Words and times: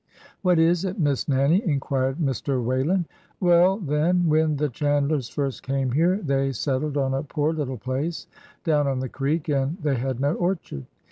"What 0.41 0.57
is 0.57 0.83
it. 0.83 0.97
Miss 0.99 1.27
Nannie?" 1.27 1.61
inquired 1.71 2.17
Mr. 2.17 2.59
Whalen." 2.65 3.05
Well, 3.39 3.77
then: 3.77 4.27
when 4.27 4.55
the 4.57 4.67
Chandlers 4.67 5.29
first 5.29 5.61
came 5.61 5.91
here 5.91 6.17
they 6.23 6.53
settled 6.53 6.97
on 6.97 7.13
a 7.13 7.21
poor 7.21 7.53
little 7.53 7.77
place 7.77 8.25
down 8.63 8.87
on 8.87 8.99
the 8.99 9.09
creek, 9.09 9.47
and 9.47 9.77
they 9.83 9.93
had 9.97 10.19
no 10.19 10.33
orchard. 10.33 10.87